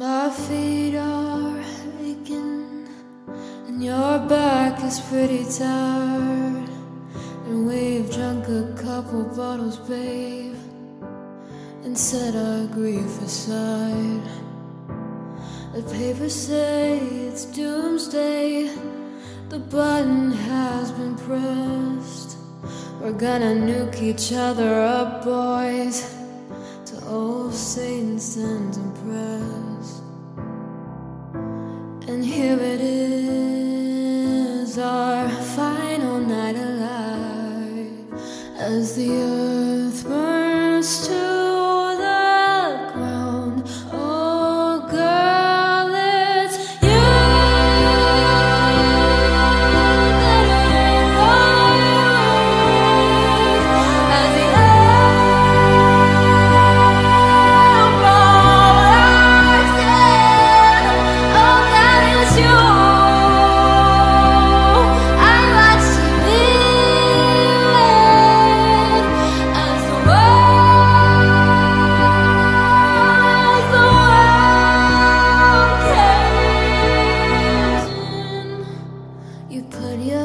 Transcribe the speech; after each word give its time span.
My 0.00 0.30
feet 0.30 0.96
are 0.96 1.60
aching, 2.00 2.88
and 3.66 3.84
your 3.84 4.18
back 4.30 4.82
is 4.82 4.98
pretty 4.98 5.44
tired. 5.44 6.70
And 7.44 7.66
we've 7.66 8.10
drunk 8.10 8.48
a 8.48 8.72
couple 8.82 9.24
bottles, 9.24 9.76
babe, 9.76 10.56
and 11.84 11.98
set 11.98 12.34
our 12.34 12.66
grief 12.68 13.20
aside. 13.20 14.24
The 15.74 15.82
papers 15.82 16.34
say 16.34 16.96
it's 17.00 17.44
doomsday, 17.44 18.74
the 19.50 19.58
button 19.58 20.32
has 20.32 20.92
been 20.92 21.14
pressed. 21.14 22.38
We're 23.02 23.12
gonna 23.12 23.52
nuke 23.52 24.00
each 24.00 24.32
other 24.32 24.80
up, 24.80 25.24
boys, 25.24 26.10
to 26.86 27.06
old 27.06 27.52
Satan 27.52 28.18
stands 28.18 28.78
impressed. 28.78 29.69
And 32.10 32.24
here 32.24 32.58
it 32.58 32.80
is, 32.80 33.20
our 34.78 35.28
final 35.28 36.18
night 36.18 36.56
alive, 36.56 38.02
as 38.58 38.96
the 38.96 39.12
earth 39.12 39.59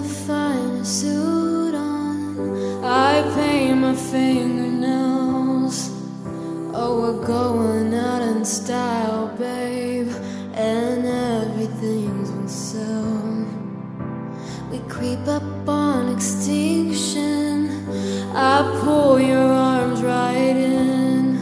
finest 0.05 1.01
suit 1.01 1.75
on. 1.75 2.83
I 2.83 3.21
paint 3.35 3.79
my 3.79 3.95
fingernails. 3.95 5.91
Oh, 6.73 7.01
we're 7.01 7.25
going 7.25 7.93
out 7.93 8.21
in 8.21 8.43
style, 8.45 9.27
babe, 9.37 10.09
and 10.53 11.05
everything's 11.05 12.29
on 12.29 12.47
sale. 12.47 13.15
We 14.71 14.79
creep 14.89 15.25
up 15.27 15.67
on 15.67 16.13
extinction. 16.13 17.69
I 18.35 18.61
pull 18.83 19.19
your 19.19 19.37
arms 19.37 20.01
right 20.01 20.57
in. 20.57 21.37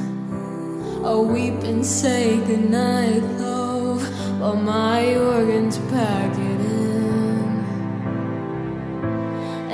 Oh, 1.03 1.27
I 1.27 1.31
weep 1.33 1.63
and 1.63 1.85
say 1.85 2.37
goodnight, 2.45 3.23
love, 3.39 4.03
while 4.39 4.55
my 4.55 4.92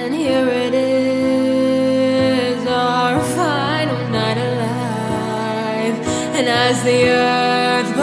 And 0.10 0.18
here 0.18 0.50
it 0.50 0.74
is, 0.74 2.66
our 2.66 3.22
final 3.22 4.10
night 4.10 4.40
alive. 4.40 5.94
And 6.36 6.48
as 6.50 6.84
the 6.84 7.10
earth 7.10 7.96